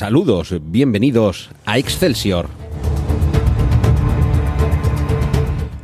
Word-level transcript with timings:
Saludos, 0.00 0.54
bienvenidos 0.62 1.50
a 1.66 1.76
Excelsior. 1.76 2.48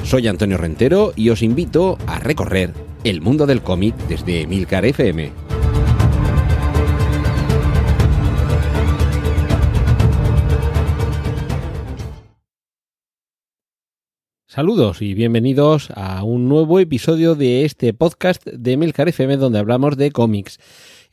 Soy 0.05 0.27
Antonio 0.27 0.57
Rentero 0.57 1.13
y 1.15 1.29
os 1.29 1.43
invito 1.43 1.99
a 2.07 2.19
recorrer 2.19 2.73
el 3.05 3.21
mundo 3.21 3.45
del 3.45 3.61
cómic 3.61 3.95
desde 4.09 4.47
Milcar 4.47 4.87
FM. 4.87 5.33
Saludos 14.47 15.03
y 15.03 15.13
bienvenidos 15.13 15.91
a 15.95 16.23
un 16.23 16.49
nuevo 16.49 16.81
episodio 16.81 17.35
de 17.35 17.67
este 17.67 17.93
podcast 17.93 18.47
de 18.47 18.79
Milcar 18.79 19.11
FM 19.11 19.37
donde 19.37 19.59
hablamos 19.59 19.99
de 19.99 20.11
cómics 20.11 20.59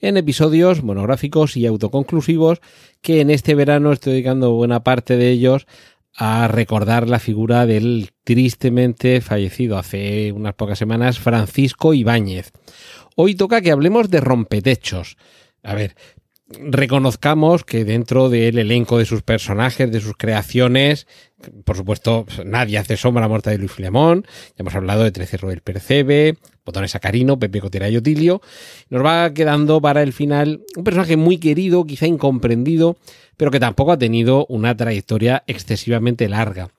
en 0.03 0.17
episodios 0.17 0.83
monográficos 0.83 1.55
y 1.55 1.65
autoconclusivos 1.65 2.59
que 3.01 3.21
en 3.21 3.29
este 3.29 3.55
verano 3.55 3.93
estoy 3.93 4.11
dedicando 4.13 4.51
buena 4.51 4.83
parte 4.83 5.15
de 5.15 5.29
ellos 5.29 5.65
a 6.13 6.49
recordar 6.49 7.09
la 7.09 7.19
figura 7.19 7.65
del 7.65 8.09
tristemente 8.25 9.21
fallecido 9.21 9.77
hace 9.77 10.33
unas 10.33 10.55
pocas 10.55 10.77
semanas 10.77 11.19
Francisco 11.19 11.93
Ibáñez. 11.93 12.51
Hoy 13.15 13.35
toca 13.35 13.61
que 13.61 13.71
hablemos 13.71 14.09
de 14.09 14.19
rompetechos. 14.19 15.15
A 15.63 15.73
ver, 15.73 15.95
reconozcamos 16.61 17.63
que 17.63 17.85
dentro 17.85 18.29
del 18.29 18.57
elenco 18.57 18.97
de 18.97 19.05
sus 19.05 19.21
personajes, 19.21 19.91
de 19.91 20.01
sus 20.01 20.15
creaciones, 20.15 21.07
por 21.65 21.75
supuesto, 21.75 22.25
nadie 22.45 22.77
hace 22.77 22.97
sombra 22.97 23.21
a 23.21 23.25
la 23.25 23.29
muerte 23.29 23.49
de 23.49 23.57
Luis 23.57 23.71
Filemón, 23.71 24.25
ya 24.25 24.55
hemos 24.57 24.75
hablado 24.75 25.03
de 25.03 25.11
Trece 25.11 25.37
del 25.37 25.61
Percebe, 25.61 26.37
Botones 26.65 26.91
Sacarino, 26.91 27.39
Pepe 27.39 27.59
Cotera 27.59 27.89
y 27.89 27.97
Otilio, 27.97 28.41
nos 28.89 29.03
va 29.03 29.33
quedando 29.33 29.81
para 29.81 30.01
el 30.03 30.13
final 30.13 30.61
un 30.75 30.83
personaje 30.83 31.17
muy 31.17 31.37
querido, 31.37 31.85
quizá 31.85 32.07
incomprendido, 32.07 32.97
pero 33.37 33.51
que 33.51 33.59
tampoco 33.59 33.91
ha 33.91 33.97
tenido 33.97 34.45
una 34.47 34.75
trayectoria 34.75 35.43
excesivamente 35.47 36.29
larga. 36.29 36.69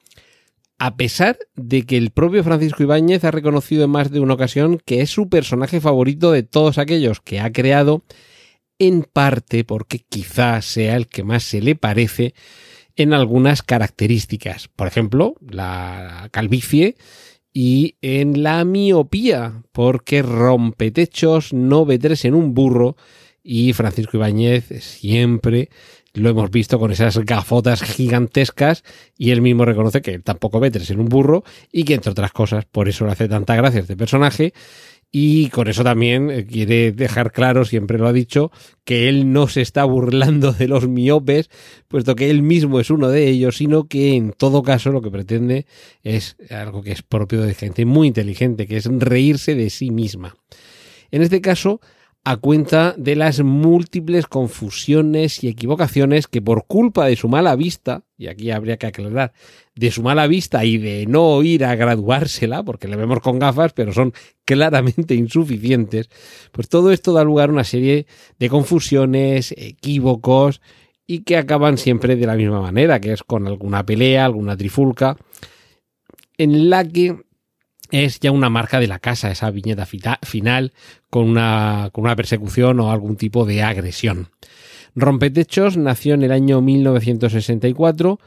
A 0.78 0.96
pesar 0.96 1.38
de 1.54 1.86
que 1.86 1.96
el 1.96 2.10
propio 2.10 2.42
Francisco 2.42 2.82
Ibáñez 2.82 3.24
ha 3.24 3.30
reconocido 3.30 3.84
en 3.84 3.90
más 3.90 4.10
de 4.10 4.20
una 4.20 4.34
ocasión 4.34 4.80
que 4.84 5.02
es 5.02 5.10
su 5.10 5.28
personaje 5.28 5.80
favorito 5.80 6.32
de 6.32 6.42
todos 6.42 6.78
aquellos 6.78 7.20
que 7.20 7.40
ha 7.40 7.52
creado, 7.52 8.02
en 8.86 9.02
parte 9.02 9.64
porque 9.64 9.98
quizá 9.98 10.60
sea 10.62 10.96
el 10.96 11.08
que 11.08 11.24
más 11.24 11.42
se 11.44 11.60
le 11.60 11.74
parece 11.74 12.34
en 12.96 13.12
algunas 13.12 13.62
características. 13.62 14.68
Por 14.68 14.86
ejemplo, 14.86 15.34
la 15.40 16.28
calvicie 16.30 16.96
y 17.52 17.96
en 18.02 18.42
la 18.42 18.64
miopía, 18.64 19.62
porque 19.72 20.22
rompe 20.22 20.90
techos, 20.90 21.52
no 21.52 21.86
ve 21.86 21.98
tres 21.98 22.24
en 22.24 22.34
un 22.34 22.54
burro 22.54 22.96
y 23.42 23.72
Francisco 23.74 24.16
Ibáñez 24.16 24.66
siempre 24.82 25.68
lo 26.14 26.30
hemos 26.30 26.50
visto 26.50 26.78
con 26.78 26.92
esas 26.92 27.18
gafotas 27.18 27.82
gigantescas 27.82 28.84
y 29.18 29.30
él 29.30 29.42
mismo 29.42 29.64
reconoce 29.64 30.00
que 30.00 30.18
tampoco 30.20 30.60
ve 30.60 30.70
tres 30.70 30.90
en 30.90 31.00
un 31.00 31.06
burro 31.06 31.44
y 31.72 31.84
que 31.84 31.94
entre 31.94 32.12
otras 32.12 32.32
cosas 32.32 32.64
por 32.64 32.88
eso 32.88 33.04
le 33.04 33.12
hace 33.12 33.28
tanta 33.28 33.56
gracia 33.56 33.80
este 33.80 33.96
personaje 33.96 34.54
y 35.16 35.48
con 35.50 35.68
eso 35.68 35.84
también 35.84 36.28
eh, 36.28 36.44
quiere 36.44 36.90
dejar 36.90 37.30
claro, 37.30 37.64
siempre 37.64 37.98
lo 37.98 38.08
ha 38.08 38.12
dicho, 38.12 38.50
que 38.82 39.08
él 39.08 39.32
no 39.32 39.46
se 39.46 39.60
está 39.60 39.84
burlando 39.84 40.52
de 40.52 40.66
los 40.66 40.88
miopes, 40.88 41.50
puesto 41.86 42.16
que 42.16 42.30
él 42.30 42.42
mismo 42.42 42.80
es 42.80 42.90
uno 42.90 43.08
de 43.08 43.28
ellos, 43.28 43.58
sino 43.58 43.86
que 43.86 44.16
en 44.16 44.32
todo 44.32 44.64
caso 44.64 44.90
lo 44.90 45.02
que 45.02 45.12
pretende 45.12 45.66
es 46.02 46.36
algo 46.50 46.82
que 46.82 46.90
es 46.90 47.02
propio 47.02 47.42
de 47.42 47.54
gente 47.54 47.84
muy 47.84 48.08
inteligente, 48.08 48.66
que 48.66 48.76
es 48.76 48.86
reírse 48.86 49.54
de 49.54 49.70
sí 49.70 49.92
misma. 49.92 50.34
En 51.12 51.22
este 51.22 51.40
caso, 51.40 51.80
a 52.26 52.38
cuenta 52.38 52.94
de 52.96 53.16
las 53.16 53.42
múltiples 53.42 54.26
confusiones 54.26 55.44
y 55.44 55.48
equivocaciones 55.48 56.26
que 56.26 56.40
por 56.40 56.66
culpa 56.66 57.04
de 57.06 57.16
su 57.16 57.28
mala 57.28 57.54
vista, 57.54 58.02
y 58.16 58.28
aquí 58.28 58.50
habría 58.50 58.78
que 58.78 58.86
aclarar, 58.86 59.34
de 59.74 59.90
su 59.90 60.02
mala 60.02 60.26
vista 60.26 60.64
y 60.64 60.78
de 60.78 61.04
no 61.06 61.42
ir 61.42 61.66
a 61.66 61.74
graduársela, 61.76 62.62
porque 62.62 62.88
le 62.88 62.96
vemos 62.96 63.20
con 63.20 63.38
gafas, 63.38 63.74
pero 63.74 63.92
son 63.92 64.14
claramente 64.46 65.14
insuficientes, 65.14 66.08
pues 66.50 66.70
todo 66.70 66.92
esto 66.92 67.12
da 67.12 67.24
lugar 67.24 67.50
a 67.50 67.52
una 67.52 67.64
serie 67.64 68.06
de 68.38 68.48
confusiones, 68.48 69.52
equívocos, 69.58 70.62
y 71.06 71.20
que 71.20 71.36
acaban 71.36 71.76
siempre 71.76 72.16
de 72.16 72.26
la 72.26 72.36
misma 72.36 72.62
manera, 72.62 73.00
que 73.00 73.12
es 73.12 73.22
con 73.22 73.46
alguna 73.46 73.84
pelea, 73.84 74.24
alguna 74.24 74.56
trifulca, 74.56 75.18
en 76.38 76.70
la 76.70 76.88
que 76.88 77.18
es 77.90 78.20
ya 78.20 78.30
una 78.30 78.50
marca 78.50 78.80
de 78.80 78.86
la 78.86 78.98
casa, 78.98 79.30
esa 79.30 79.50
viñeta 79.50 79.86
final 79.86 80.72
con 81.10 81.28
una, 81.28 81.90
con 81.92 82.04
una 82.04 82.16
persecución 82.16 82.80
o 82.80 82.90
algún 82.90 83.16
tipo 83.16 83.44
de 83.44 83.62
agresión. 83.62 84.28
Rompetechos 84.94 85.76
nació 85.76 86.14
en 86.14 86.22
el 86.22 86.32
año 86.32 86.60
1964 86.60 88.18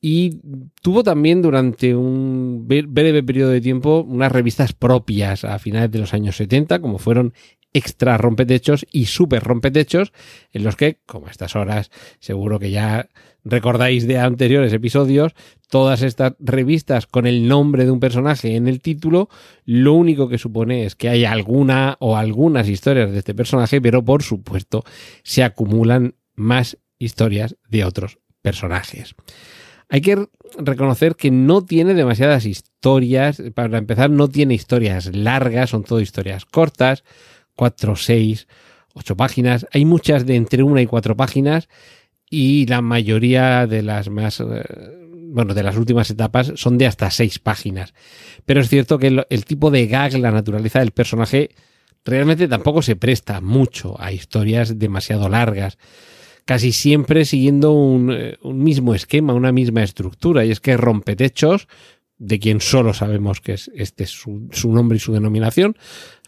y 0.00 0.40
tuvo 0.82 1.04
también 1.04 1.42
durante 1.42 1.94
un 1.94 2.66
breve 2.66 3.22
periodo 3.22 3.50
de 3.50 3.60
tiempo 3.60 4.04
unas 4.06 4.32
revistas 4.32 4.72
propias 4.72 5.44
a 5.44 5.58
finales 5.58 5.90
de 5.92 6.00
los 6.00 6.12
años 6.12 6.36
70, 6.36 6.80
como 6.80 6.98
fueron 6.98 7.34
Extra 7.72 8.18
Rompetechos 8.18 8.86
y 8.90 9.06
Super 9.06 9.42
Rompetechos, 9.42 10.12
en 10.52 10.64
los 10.64 10.76
que, 10.76 11.00
como 11.06 11.26
a 11.26 11.30
estas 11.30 11.56
horas, 11.56 11.90
seguro 12.20 12.58
que 12.58 12.70
ya 12.70 13.08
recordáis 13.44 14.06
de 14.06 14.18
anteriores 14.18 14.72
episodios, 14.72 15.34
todas 15.68 16.02
estas 16.02 16.34
revistas 16.38 17.06
con 17.06 17.26
el 17.26 17.48
nombre 17.48 17.84
de 17.84 17.90
un 17.90 18.00
personaje 18.00 18.56
en 18.56 18.68
el 18.68 18.80
título, 18.80 19.28
lo 19.64 19.94
único 19.94 20.28
que 20.28 20.38
supone 20.38 20.84
es 20.84 20.94
que 20.94 21.08
hay 21.08 21.24
alguna 21.24 21.96
o 21.98 22.16
algunas 22.16 22.68
historias 22.68 23.10
de 23.10 23.18
este 23.18 23.34
personaje, 23.34 23.80
pero 23.80 24.04
por 24.04 24.22
supuesto 24.22 24.84
se 25.22 25.42
acumulan 25.42 26.14
más 26.34 26.78
historias 26.98 27.56
de 27.68 27.84
otros 27.84 28.18
personajes. 28.42 29.14
Hay 29.88 30.00
que 30.00 30.26
reconocer 30.56 31.16
que 31.16 31.30
no 31.30 31.64
tiene 31.64 31.94
demasiadas 31.94 32.46
historias, 32.46 33.42
para 33.54 33.76
empezar 33.76 34.10
no 34.10 34.28
tiene 34.28 34.54
historias 34.54 35.14
largas, 35.14 35.70
son 35.70 35.84
todo 35.84 36.00
historias 36.00 36.46
cortas, 36.46 37.04
cuatro, 37.62 37.94
seis, 37.94 38.48
ocho 38.92 39.16
páginas, 39.16 39.68
hay 39.70 39.84
muchas 39.84 40.26
de 40.26 40.34
entre 40.34 40.64
una 40.64 40.82
y 40.82 40.86
cuatro 40.86 41.16
páginas 41.16 41.68
y 42.28 42.66
la 42.66 42.82
mayoría 42.82 43.68
de 43.68 43.82
las 43.82 44.10
más, 44.10 44.40
eh, 44.40 44.64
bueno, 45.28 45.54
de 45.54 45.62
las 45.62 45.76
últimas 45.76 46.10
etapas 46.10 46.54
son 46.56 46.76
de 46.76 46.88
hasta 46.88 47.08
seis 47.12 47.38
páginas. 47.38 47.94
Pero 48.46 48.62
es 48.62 48.68
cierto 48.68 48.98
que 48.98 49.24
el, 49.28 49.44
tipo 49.44 49.70
de 49.70 49.86
gag, 49.86 50.18
la 50.18 50.32
naturaleza 50.32 50.80
del 50.80 50.90
personaje, 50.90 51.50
realmente 52.04 52.48
tampoco 52.48 52.82
se 52.82 52.96
presta 52.96 53.40
mucho 53.40 53.94
a 54.00 54.10
historias 54.10 54.80
demasiado 54.80 55.28
largas. 55.28 55.78
Casi 56.44 56.72
siempre 56.72 57.24
siguiendo 57.24 57.70
un, 57.70 58.10
eh, 58.12 58.38
un 58.42 58.60
mismo 58.64 58.92
esquema, 58.92 59.34
una 59.34 59.52
misma 59.52 59.84
estructura, 59.84 60.44
y 60.44 60.50
es 60.50 60.58
que 60.58 60.76
rompe 60.76 61.14
techos, 61.14 61.68
de 62.24 62.38
quien 62.38 62.60
solo 62.60 62.94
sabemos 62.94 63.40
que 63.40 63.54
es 63.54 63.68
este 63.74 64.04
es 64.04 64.10
su, 64.10 64.48
nombre 64.70 64.96
y 64.96 65.00
su 65.00 65.12
denominación, 65.12 65.76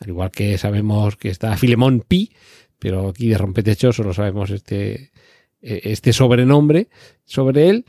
al 0.00 0.09
igual 0.09 0.32
que 0.32 0.59
sabemos 0.59 1.16
que 1.16 1.28
está 1.28 1.56
Filemón 1.56 2.05
Pi, 2.06 2.32
pero 2.81 3.09
aquí 3.09 3.28
de 3.28 3.38
rompetechos 3.38 3.94
solo 3.94 4.12
sabemos 4.12 4.50
este, 4.50 5.12
eh, 5.62 5.81
este 5.84 6.12
sobrenombre 6.12 6.88
sobre 7.25 7.71
él. 7.71 7.84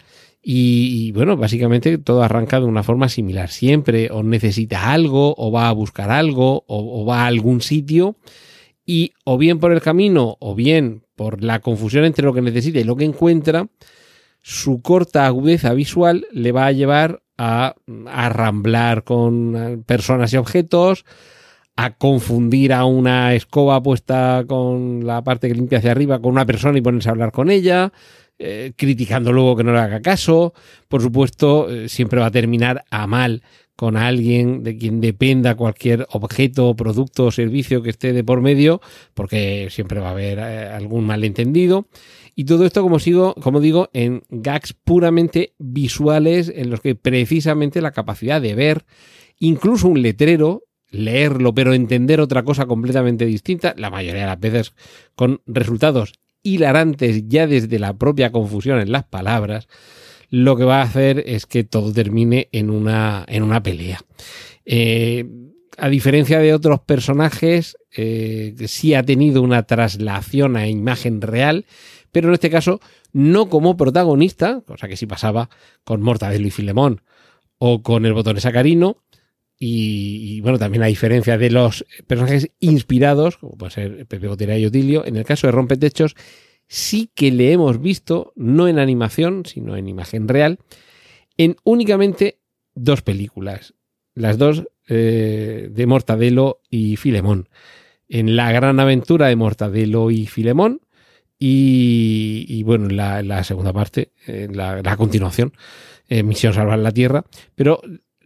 Y, 0.47 1.11
bueno, 1.13 1.37
básicamente 1.37 1.97
todo 1.97 2.21
arranca 2.21 2.59
de 2.59 2.67
una 2.67 2.83
forma 2.83 3.09
similar. 3.09 3.49
Siempre 3.49 4.11
o 4.11 4.21
necesita 4.21 4.93
algo, 4.93 5.33
o 5.35 5.51
va 5.51 5.69
a 5.69 5.73
buscar 5.73 6.11
algo, 6.11 6.63
o, 6.67 7.03
va 7.03 7.23
a 7.23 7.25
algún 7.25 7.61
sitio. 7.61 8.15
Y 8.85 9.13
o 9.23 9.39
bien 9.39 9.57
por 9.57 9.71
el 9.71 9.81
camino, 9.81 10.37
o 10.39 10.53
bien 10.53 11.01
por 11.15 11.43
la 11.43 11.61
confusión 11.61 12.05
entre 12.05 12.25
lo 12.25 12.33
que 12.35 12.43
necesita 12.43 12.79
y 12.79 12.83
lo 12.83 12.95
que 12.95 13.05
encuentra, 13.05 13.67
su 14.43 14.83
corta 14.83 15.25
agudeza 15.25 15.73
visual 15.73 16.27
le 16.31 16.51
va 16.51 16.67
a 16.67 16.71
llevar 16.71 17.23
a 17.37 17.75
arramblar 18.07 19.03
con 19.03 19.83
personas 19.85 20.33
y 20.33 20.37
objetos, 20.37 21.05
a 21.75 21.91
confundir 21.91 22.73
a 22.73 22.85
una 22.85 23.33
escoba 23.33 23.81
puesta 23.83 24.45
con 24.47 25.05
la 25.05 25.23
parte 25.23 25.47
que 25.47 25.55
limpia 25.55 25.79
hacia 25.79 25.91
arriba 25.91 26.19
con 26.19 26.31
una 26.31 26.45
persona 26.45 26.77
y 26.77 26.81
ponerse 26.81 27.09
a 27.09 27.11
hablar 27.11 27.31
con 27.31 27.51
ella, 27.51 27.91
eh, 28.39 28.73
criticando 28.75 29.33
luego 29.33 29.55
que 29.55 29.63
no 29.63 29.73
le 29.73 29.79
haga 29.79 30.01
caso. 30.01 30.53
Por 30.87 31.01
supuesto, 31.01 31.69
eh, 31.69 31.89
siempre 31.89 32.19
va 32.19 32.27
a 32.27 32.31
terminar 32.31 32.85
a 32.89 33.07
mal 33.07 33.43
con 33.75 33.97
alguien 33.97 34.63
de 34.63 34.77
quien 34.77 35.01
dependa 35.01 35.55
cualquier 35.55 36.07
objeto, 36.11 36.75
producto 36.75 37.25
o 37.25 37.31
servicio 37.31 37.81
que 37.81 37.89
esté 37.89 38.13
de 38.13 38.23
por 38.23 38.41
medio, 38.41 38.79
porque 39.13 39.67
siempre 39.69 39.99
va 39.99 40.09
a 40.09 40.11
haber 40.11 40.39
eh, 40.39 40.69
algún 40.69 41.05
malentendido. 41.05 41.87
Y 42.35 42.43
todo 42.45 42.65
esto, 42.65 42.81
como, 42.81 42.99
sigo, 42.99 43.33
como 43.35 43.61
digo, 43.61 43.89
en 43.93 44.23
gags 44.29 44.73
puramente 44.73 45.53
visuales, 45.57 46.51
en 46.53 46.69
los 46.69 46.81
que 46.81 46.95
precisamente 46.95 47.81
la 47.81 47.91
capacidad 47.91 48.41
de 48.41 48.55
ver 48.55 48.85
incluso 49.39 49.87
un 49.87 50.01
letrero 50.01 50.63
leerlo, 50.91 51.53
pero 51.53 51.73
entender 51.73 52.21
otra 52.21 52.43
cosa 52.43 52.65
completamente 52.65 53.25
distinta, 53.25 53.73
la 53.77 53.89
mayoría 53.89 54.21
de 54.21 54.27
las 54.27 54.39
veces 54.39 54.73
con 55.15 55.41
resultados 55.45 56.13
hilarantes 56.41 57.27
ya 57.27 57.47
desde 57.47 57.79
la 57.79 57.97
propia 57.97 58.31
confusión 58.31 58.79
en 58.79 58.91
las 58.91 59.03
palabras, 59.03 59.67
lo 60.29 60.55
que 60.55 60.63
va 60.63 60.79
a 60.79 60.83
hacer 60.83 61.23
es 61.25 61.45
que 61.45 61.63
todo 61.63 61.91
termine 61.91 62.49
en 62.51 62.69
una, 62.69 63.25
en 63.27 63.43
una 63.43 63.61
pelea. 63.63 63.99
Eh, 64.65 65.25
a 65.77 65.89
diferencia 65.89 66.39
de 66.39 66.53
otros 66.53 66.79
personajes, 66.81 67.77
eh, 67.95 68.53
sí 68.67 68.93
ha 68.93 69.03
tenido 69.03 69.41
una 69.41 69.63
traslación 69.63 70.55
a 70.55 70.67
imagen 70.67 71.21
real, 71.21 71.65
pero 72.15 72.29
en 72.29 72.35
este 72.35 72.49
caso 72.49 72.79
no 73.11 73.49
como 73.49 73.75
protagonista, 73.75 74.61
cosa 74.65 74.87
que 74.87 74.95
sí 74.95 75.05
pasaba 75.05 75.49
con 75.83 76.01
Mortadelo 76.01 76.47
y 76.47 76.49
Filemón 76.49 77.01
o 77.57 77.83
con 77.83 78.05
el 78.05 78.13
botón 78.13 78.39
sacarino, 78.39 79.03
y, 79.59 80.39
bueno, 80.39 80.57
también 80.57 80.81
a 80.83 80.85
diferencia 80.85 81.37
de 81.37 81.49
los 81.49 81.85
personajes 82.07 82.51
inspirados, 82.61 83.35
como 83.35 83.57
puede 83.57 83.71
ser 83.71 84.05
Pepe 84.05 84.29
Gotera 84.29 84.57
y 84.57 84.65
Otilio, 84.65 85.05
en 85.05 85.17
el 85.17 85.25
caso 85.25 85.47
de 85.47 85.51
Rompetechos 85.51 86.15
sí 86.69 87.09
que 87.13 87.31
le 87.31 87.51
hemos 87.51 87.81
visto, 87.81 88.31
no 88.37 88.69
en 88.69 88.79
animación, 88.79 89.45
sino 89.45 89.75
en 89.75 89.89
imagen 89.89 90.29
real, 90.29 90.59
en 91.35 91.57
únicamente 91.65 92.39
dos 92.75 93.01
películas, 93.01 93.73
las 94.13 94.37
dos 94.37 94.63
eh, 94.87 95.67
de 95.69 95.85
Mortadelo 95.85 96.61
y 96.69 96.95
Filemón. 96.95 97.49
En 98.07 98.37
La 98.37 98.53
Gran 98.53 98.79
Aventura 98.79 99.27
de 99.27 99.35
Mortadelo 99.35 100.11
y 100.11 100.27
Filemón, 100.27 100.79
y, 101.37 102.63
bueno, 102.63 102.87
en 102.87 103.27
la, 103.27 103.43
segunda 103.43 103.73
parte, 103.73 104.11
en 104.25 104.55
la, 104.55 104.95
continuación, 104.97 105.53
eh, 106.07 106.23
Misión 106.23 106.53
Salvar 106.53 106.79
la 106.79 106.91
Tierra. 106.91 107.25
Pero 107.55 107.81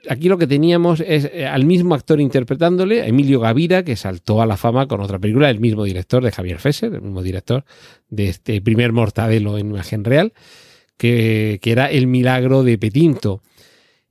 aquí 0.07 0.29
lo 0.29 0.37
que 0.37 0.47
teníamos 0.47 1.01
es 1.01 1.29
eh, 1.33 1.45
al 1.45 1.65
mismo 1.65 1.95
actor 1.95 2.21
interpretándole, 2.21 3.07
Emilio 3.07 3.39
Gavira, 3.39 3.83
que 3.83 3.95
saltó 3.95 4.41
a 4.41 4.45
la 4.45 4.57
fama 4.57 4.87
con 4.87 5.01
otra 5.01 5.19
película, 5.19 5.49
el 5.49 5.59
mismo 5.59 5.83
director 5.83 6.23
de 6.23 6.31
Javier 6.31 6.59
Fesser, 6.59 6.93
el 6.93 7.01
mismo 7.01 7.23
director 7.23 7.65
de 8.09 8.29
este 8.29 8.61
primer 8.61 8.91
Mortadelo 8.91 9.57
en 9.57 9.71
imagen 9.71 10.03
real, 10.03 10.33
que 10.97 11.59
era 11.63 11.89
El 11.89 12.07
Milagro 12.07 12.63
de 12.63 12.77
Petinto. 12.77 13.41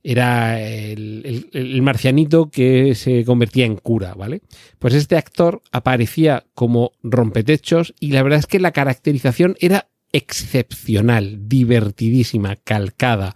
Era 0.01 0.61
el, 0.61 1.49
el, 1.51 1.81
marcianito 1.81 2.49
que 2.49 2.95
se 2.95 3.25
convertía 3.25 3.65
en 3.65 3.75
cura, 3.75 4.13
¿vale? 4.13 4.41
Pues 4.79 4.93
este 4.93 5.17
actor 5.17 5.61
aparecía 5.71 6.45
como 6.53 6.93
rompetechos 7.03 7.93
y 7.99 8.11
la 8.11 8.23
verdad 8.23 8.39
es 8.39 8.47
que 8.47 8.59
la 8.59 8.71
caracterización 8.71 9.57
era 9.59 9.89
excepcional, 10.11 11.49
divertidísima, 11.49 12.55
calcada 12.55 13.35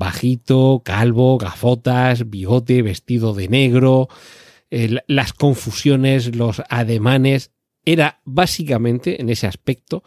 bajito, 0.00 0.82
calvo, 0.84 1.38
gafotas, 1.38 2.28
bigote, 2.28 2.82
vestido 2.82 3.34
de 3.34 3.48
negro, 3.48 4.08
las 4.70 5.32
confusiones, 5.32 6.34
los 6.34 6.62
ademanes. 6.68 7.52
Era 7.84 8.20
básicamente 8.24 9.20
en 9.20 9.30
ese 9.30 9.46
aspecto, 9.46 10.02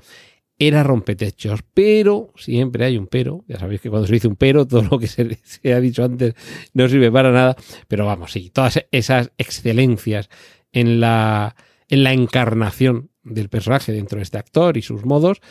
era 0.60 0.84
rompetechos, 0.84 1.62
pero 1.74 2.32
siempre 2.36 2.86
hay 2.86 2.98
un 2.98 3.08
pero. 3.08 3.44
Ya 3.48 3.60
sabéis 3.60 3.82
que 3.82 3.90
cuando 3.90 4.08
se 4.08 4.14
dice 4.14 4.28
un 4.28 4.36
pero, 4.36 4.68
todo 4.68 4.84
lo 4.84 5.00
que 5.00 5.08
se, 5.08 5.40
ha 5.74 5.80
dicho 5.80 6.04
antes 6.04 6.36
no 6.74 6.88
sirve 6.88 7.12
para 7.12 7.32
nada. 7.32 7.56
Pero 7.88 8.06
vamos, 8.06 8.32
sí, 8.32 8.50
todas 8.50 8.86
esas 8.92 9.32
excelencias 9.38 10.30
en 10.72 11.00
la, 11.00 11.56
en 11.90 12.04
la 12.04 12.14
encarnación 12.14 13.10
del 13.24 13.50
personaje 13.50 13.92
dentro 13.92 14.18
de 14.18 14.24
este 14.24 14.38
actor 14.38 14.78
y 14.78 14.82
sus 14.82 15.06
modos 15.06 15.42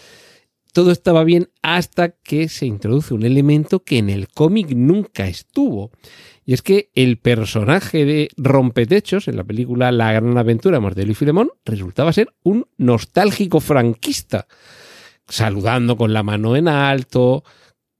todo 0.73 0.91
estaba 0.91 1.23
bien 1.23 1.51
hasta 1.61 2.11
que 2.11 2.49
se 2.49 2.67
introduce 2.67 3.15
un 3.15 3.25
elemento 3.25 3.85
que 3.85 3.99
en 3.99 4.09
el 4.09 4.29
cómic 4.29 4.71
nunca 4.75 5.27
estuvo. 5.27 5.91
Y 6.45 6.55
es 6.55 6.63
que 6.63 6.91
el 6.95 7.19
personaje 7.19 8.05
de 8.05 8.29
Rompetechos 8.37 9.29
en 9.29 9.37
la 9.37 9.45
película 9.45 9.93
La 9.93 10.13
Gran 10.13 10.37
Aventura 10.37 10.81
de 10.81 11.03
y 11.03 11.15
Filemón 11.15 11.51
resultaba 11.65 12.13
ser 12.13 12.35
un 12.43 12.67
nostálgico 12.79 13.61
franquista, 13.61 14.49
saludando 15.29 15.97
con 15.97 16.13
la 16.13 16.23
mano 16.23 16.57
en 16.57 16.69
alto, 16.69 17.45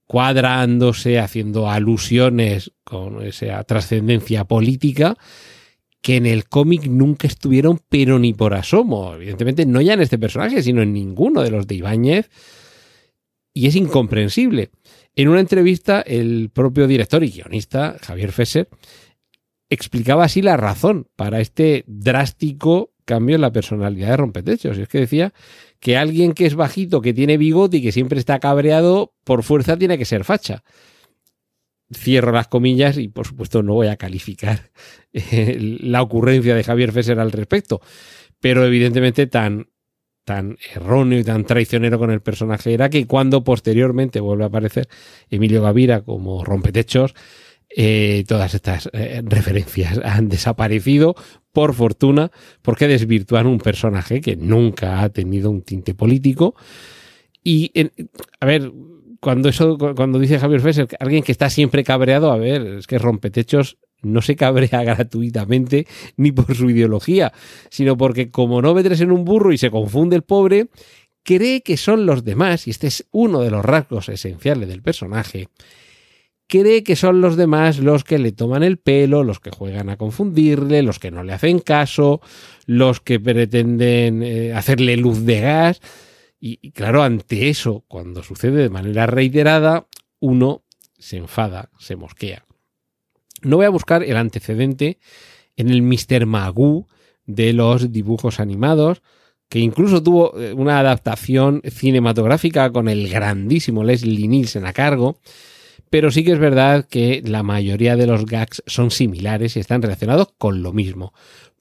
cuadrándose, 0.05 1.19
haciendo 1.19 1.69
alusiones 1.69 2.71
con 2.83 3.21
esa 3.23 3.63
trascendencia 3.63 4.45
política 4.45 5.17
que 6.01 6.17
en 6.17 6.25
el 6.25 6.49
cómic 6.49 6.85
nunca 6.85 7.27
estuvieron, 7.27 7.79
pero 7.87 8.19
ni 8.19 8.33
por 8.33 8.53
asomo. 8.53 9.15
Evidentemente, 9.15 9.65
no 9.65 9.79
ya 9.79 9.93
en 9.93 10.01
este 10.01 10.19
personaje, 10.19 10.61
sino 10.61 10.81
en 10.81 10.91
ninguno 10.91 11.41
de 11.41 11.49
los 11.49 11.65
de 11.65 11.75
Ibáñez 11.75 12.29
y 13.53 13.67
es 13.67 13.75
incomprensible. 13.75 14.71
En 15.15 15.29
una 15.29 15.39
entrevista, 15.39 16.01
el 16.01 16.49
propio 16.53 16.87
director 16.87 17.23
y 17.23 17.31
guionista, 17.31 17.97
Javier 18.01 18.31
Fesser, 18.31 18.67
explicaba 19.69 20.25
así 20.25 20.41
la 20.41 20.57
razón 20.57 21.07
para 21.15 21.39
este 21.39 21.83
drástico 21.87 22.92
cambio 23.05 23.35
en 23.35 23.41
la 23.41 23.51
personalidad 23.51 24.09
de 24.09 24.17
Rompetechos. 24.17 24.77
Es 24.77 24.87
que 24.87 24.99
decía 24.99 25.33
que 25.79 25.97
alguien 25.97 26.33
que 26.33 26.45
es 26.45 26.55
bajito, 26.55 27.01
que 27.01 27.13
tiene 27.13 27.37
bigote 27.37 27.77
y 27.77 27.81
que 27.81 27.91
siempre 27.91 28.19
está 28.19 28.39
cabreado, 28.39 29.13
por 29.23 29.43
fuerza 29.43 29.77
tiene 29.77 29.97
que 29.97 30.05
ser 30.05 30.23
facha. 30.23 30.63
Cierro 31.93 32.31
las 32.31 32.47
comillas 32.47 32.97
y 32.97 33.07
por 33.07 33.27
supuesto 33.27 33.61
no 33.61 33.73
voy 33.73 33.87
a 33.87 33.97
calificar 33.97 34.71
la 35.11 36.01
ocurrencia 36.01 36.55
de 36.55 36.63
Javier 36.63 36.91
Fesser 36.91 37.19
al 37.19 37.31
respecto. 37.31 37.81
Pero 38.39 38.65
evidentemente 38.65 39.27
tan 39.27 39.67
tan 40.25 40.57
erróneo 40.73 41.19
y 41.19 41.23
tan 41.23 41.43
traicionero 41.43 41.99
con 41.99 42.11
el 42.11 42.21
personaje 42.21 42.73
era 42.73 42.89
que 42.89 43.05
cuando 43.07 43.43
posteriormente 43.43 44.19
vuelve 44.19 44.45
a 44.45 44.47
aparecer 44.47 44.87
Emilio 45.29 45.61
Gavira 45.61 46.01
como 46.01 46.43
rompetechos, 46.43 47.13
eh, 47.69 48.23
todas 48.27 48.53
estas 48.53 48.89
eh, 48.93 49.21
referencias 49.25 49.99
han 50.03 50.29
desaparecido, 50.29 51.15
por 51.51 51.73
fortuna, 51.75 52.31
porque 52.61 52.87
desvirtúan 52.87 53.45
un 53.45 53.59
personaje 53.59 54.21
que 54.21 54.35
nunca 54.35 55.01
ha 55.01 55.09
tenido 55.09 55.51
un 55.51 55.61
tinte 55.61 55.93
político. 55.93 56.55
Y, 57.43 57.71
a 58.39 58.45
ver, 58.45 58.71
cuando 59.19 59.49
eso, 59.49 59.77
cuando 59.77 60.19
dice 60.19 60.39
Javier 60.39 60.61
Fesser, 60.61 60.87
alguien 60.99 61.23
que 61.23 61.31
está 61.31 61.49
siempre 61.49 61.83
cabreado, 61.83 62.31
a 62.31 62.37
ver, 62.37 62.65
es 62.79 62.87
que 62.87 62.97
rompetechos 62.97 63.77
no 64.01 64.21
se 64.21 64.35
cabrea 64.35 64.83
gratuitamente 64.83 65.87
ni 66.17 66.31
por 66.31 66.53
su 66.55 66.69
ideología, 66.69 67.31
sino 67.69 67.97
porque 67.97 68.31
como 68.31 68.61
no 68.61 68.73
ve 68.73 68.81
en 68.83 69.11
un 69.11 69.23
burro 69.23 69.53
y 69.53 69.57
se 69.57 69.71
confunde 69.71 70.15
el 70.15 70.23
pobre, 70.23 70.67
cree 71.23 71.61
que 71.61 71.77
son 71.77 72.05
los 72.05 72.23
demás, 72.23 72.67
y 72.67 72.71
este 72.71 72.87
es 72.87 73.07
uno 73.11 73.41
de 73.41 73.51
los 73.51 73.63
rasgos 73.63 74.09
esenciales 74.09 74.67
del 74.67 74.81
personaje, 74.81 75.47
cree 76.47 76.83
que 76.83 76.95
son 76.95 77.21
los 77.21 77.35
demás 77.35 77.79
los 77.79 78.03
que 78.03 78.19
le 78.19 78.31
toman 78.31 78.63
el 78.63 78.77
pelo, 78.77 79.23
los 79.23 79.39
que 79.39 79.51
juegan 79.51 79.89
a 79.89 79.97
confundirle, 79.97 80.83
los 80.83 80.99
que 80.99 81.11
no 81.11 81.23
le 81.23 81.33
hacen 81.33 81.59
caso, 81.59 82.21
los 82.65 82.99
que 82.99 83.19
pretenden 83.19 84.23
eh, 84.23 84.53
hacerle 84.53 84.97
luz 84.97 85.25
de 85.25 85.41
gas. 85.41 85.81
y 86.39 86.71
claro, 86.71 87.03
ante 87.03 87.49
eso, 87.49 87.85
cuando 87.87 88.21
sucede 88.21 88.63
de 88.63 88.69
manera 88.69 89.05
reiterada, 89.07 89.87
uno 90.19 90.63
se 90.97 91.17
enfada, 91.17 91.69
se 91.79 91.95
mosquea. 91.95 92.45
No 93.41 93.57
voy 93.57 93.65
a 93.65 93.69
buscar 93.69 94.03
el 94.03 94.17
antecedente 94.17 94.99
en 95.55 95.69
el 95.69 95.81
Mr. 95.81 96.25
Magoo 96.25 96.87
de 97.25 97.53
los 97.53 97.91
dibujos 97.91 98.39
animados, 98.39 99.01
que 99.49 99.59
incluso 99.59 100.01
tuvo 100.01 100.39
eh, 100.39 100.53
una 100.53 100.79
adaptación 100.79 101.61
cinematográfica 101.69 102.71
con 102.71 102.87
el 102.87 103.09
grandísimo 103.09 103.83
Leslie 103.83 104.27
Nielsen 104.27 104.65
a 104.65 104.73
cargo, 104.73 105.19
pero 105.93 106.09
sí 106.09 106.23
que 106.23 106.31
es 106.31 106.39
verdad 106.39 106.87
que 106.89 107.21
la 107.23 107.43
mayoría 107.43 107.95
de 107.95 108.07
los 108.07 108.25
gags 108.25 108.63
son 108.65 108.89
similares 108.89 109.55
y 109.55 109.59
están 109.59 109.83
relacionados 109.83 110.29
con 110.39 110.63
lo 110.63 110.73
mismo. 110.73 111.13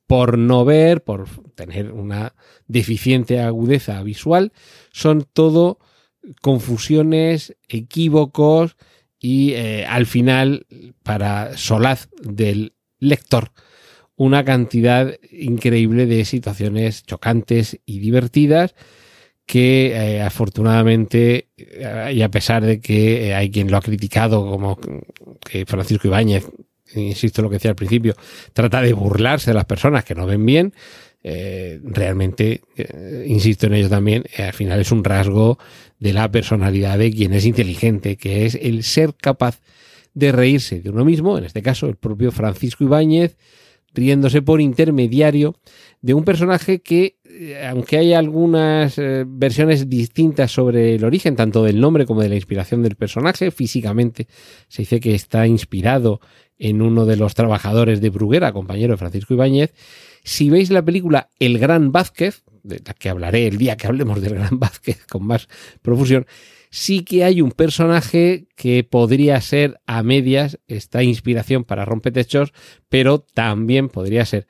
Por 0.07 0.39
no 0.39 0.65
ver, 0.65 1.05
por 1.05 1.29
tener 1.55 1.93
una 1.93 2.35
deficiente 2.67 3.41
agudeza 3.41 4.03
visual, 4.03 4.55
son 4.91 5.27
todo 5.31 5.81
confusiones, 6.41 7.59
equívocos, 7.69 8.79
y 9.21 9.53
eh, 9.53 9.85
al 9.85 10.07
final, 10.07 10.67
para 11.03 11.59
solaz 11.59 12.09
del 12.23 12.73
lector, 13.01 13.53
una 14.17 14.47
cantidad 14.47 15.15
increíble 15.31 16.07
de 16.07 16.25
situaciones 16.25 17.05
chocantes 17.05 17.81
y 17.85 17.99
divertidas 17.99 18.75
que 19.47 19.93
eh, 19.95 20.23
afortunadamente, 20.23 21.49
eh, 21.57 22.13
y 22.15 22.23
a 22.23 22.31
pesar 22.31 22.65
de 22.65 22.81
que 22.81 23.35
hay 23.35 23.51
quien 23.51 23.71
lo 23.71 23.77
ha 23.77 23.83
criticado 23.83 24.49
como 24.49 24.79
que 25.41 25.67
Francisco 25.67 26.09
Ibáñez, 26.09 26.49
insisto 26.95 27.41
en 27.41 27.45
lo 27.45 27.51
que 27.51 27.57
decía 27.57 27.71
al 27.71 27.77
principio, 27.77 28.15
trata 28.53 28.81
de 28.81 28.93
burlarse 28.93 29.51
de 29.51 29.55
las 29.55 29.65
personas 29.65 30.05
que 30.05 30.15
no 30.15 30.27
ven 30.27 30.45
bien, 30.45 30.73
eh, 31.25 31.81
realmente, 31.85 32.63
eh, 32.77 33.25
insisto 33.29 33.67
en 33.67 33.75
ello 33.75 33.89
también, 33.89 34.25
eh, 34.37 34.43
al 34.43 34.53
final 34.53 34.81
es 34.81 34.91
un 34.91 35.05
rasgo 35.05 35.57
de 36.01 36.13
la 36.13 36.31
personalidad 36.33 36.99
de 36.99 37.13
quien 37.13 37.33
es 37.33 37.47
inteligente, 37.47 38.17
que 38.17 38.45
es 38.45 38.57
el 38.57 38.83
ser 38.83 39.15
capaz 39.15 39.61
de 40.15 40.33
reírse 40.33 40.81
de 40.81 40.91
uno 40.91 41.05
mismo, 41.05 41.39
en 41.39 41.45
este 41.45 41.63
caso 41.63 41.87
el 41.87 41.95
propio 41.95 42.33
Francisco 42.33 42.83
Ibáñez, 42.83 43.37
riéndose 43.95 44.43
por 44.43 44.61
intermediario 44.61 45.55
de 46.01 46.15
un 46.15 46.25
personaje 46.25 46.81
que, 46.81 47.17
aunque 47.69 47.99
hay 47.99 48.13
algunas 48.13 48.97
versiones 49.27 49.89
distintas 49.89 50.51
sobre 50.51 50.95
el 50.95 51.05
origen, 51.05 51.37
tanto 51.37 51.63
del 51.63 51.81
nombre 51.81 52.07
como 52.07 52.23
de 52.23 52.29
la 52.29 52.35
inspiración 52.35 52.83
del 52.83 52.97
personaje, 52.97 53.51
físicamente 53.51 54.27
se 54.69 54.83
dice 54.83 55.01
que 55.01 55.15
está 55.15 55.47
inspirado 55.47 56.21
en 56.59 56.83
uno 56.83 57.07
de 57.07 57.17
los 57.17 57.35
trabajadores 57.35 58.01
de 58.01 58.11
Bruguera, 58.11 58.53
compañero 58.53 58.95
de 58.95 58.99
Francisco 58.99 59.35
Ibáñez, 59.35 59.75
si 60.25 60.51
veis 60.51 60.71
la 60.71 60.85
película 60.85 61.29
El 61.41 61.59
Gran 61.59 61.91
Vázquez, 61.91 62.45
de 62.63 62.81
la 62.85 62.95
que 62.95 63.09
hablaré 63.09 63.47
el 63.47 63.59
día 63.59 63.77
que 63.77 63.87
hablemos 63.87 64.21
del 64.21 64.35
Gran 64.35 64.59
Vázquez 64.59 65.05
con 65.07 65.27
más 65.27 65.49
profusión, 65.83 66.27
sí 66.71 67.05
que 67.05 67.25
hay 67.25 67.41
un 67.41 67.53
personaje 67.53 68.47
que 68.57 68.85
podría 68.85 69.41
ser 69.41 69.81
a 69.87 70.03
medias 70.03 70.59
esta 70.67 71.03
inspiración 71.03 71.65
para 71.65 71.85
rompetechos, 71.85 72.53
pero 72.89 73.21
también 73.21 73.89
podría 73.89 74.25
ser 74.25 74.47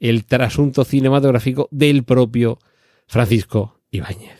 el 0.00 0.24
trasunto 0.24 0.84
cinematográfico 0.84 1.68
del 1.70 2.04
propio 2.04 2.58
Francisco 3.06 3.80
Ibáñez. 3.90 4.39